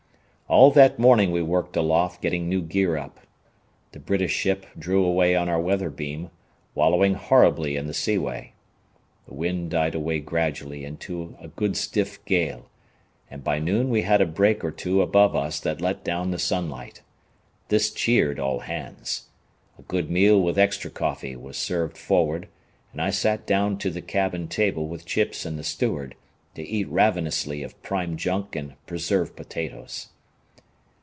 All 0.47 0.69
that 0.71 0.99
morning 0.99 1.31
we 1.31 1.41
worked 1.41 1.77
aloft 1.77 2.21
getting 2.21 2.49
new 2.49 2.61
gear 2.61 2.97
up. 2.97 3.21
The 3.93 3.99
British 4.01 4.33
ship 4.33 4.65
drew 4.77 5.01
away 5.05 5.33
on 5.33 5.47
our 5.47 5.61
weather 5.61 5.89
beam, 5.89 6.29
wallowing 6.75 7.13
horribly 7.13 7.77
in 7.77 7.85
the 7.87 7.93
seaway. 7.93 8.51
The 9.29 9.33
wind 9.33 9.71
died 9.71 9.95
away 9.95 10.19
gradually 10.19 10.83
into 10.83 11.37
a 11.39 11.47
good 11.47 11.77
stiff 11.77 12.23
gale, 12.25 12.69
and 13.29 13.45
by 13.45 13.59
noon 13.59 13.89
we 13.89 14.01
had 14.01 14.19
a 14.19 14.25
break 14.25 14.61
or 14.61 14.71
two 14.71 15.01
above 15.01 15.37
us 15.37 15.57
that 15.61 15.79
let 15.79 16.03
down 16.03 16.31
the 16.31 16.37
sunlight. 16.37 17.01
This 17.69 17.89
cheered 17.89 18.37
all 18.37 18.59
hands. 18.59 19.29
A 19.79 19.83
good 19.83 20.09
meal 20.09 20.41
with 20.41 20.59
extra 20.59 20.91
coffee 20.91 21.37
was 21.37 21.57
served 21.57 21.97
forward, 21.97 22.49
and 22.91 23.01
I 23.01 23.09
sat 23.11 23.47
down 23.47 23.77
to 23.77 23.89
the 23.89 24.01
cabin 24.01 24.49
table 24.49 24.85
with 24.89 25.05
Chips 25.05 25.45
and 25.45 25.57
the 25.57 25.63
steward, 25.63 26.13
to 26.55 26.61
eat 26.61 26.89
ravenously 26.89 27.63
of 27.63 27.81
prime 27.81 28.17
junk 28.17 28.53
and 28.57 28.73
preserved 28.85 29.37
potatoes. 29.37 30.09